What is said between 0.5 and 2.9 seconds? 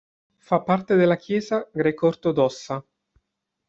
parte della Chiesa greco-ortodossa.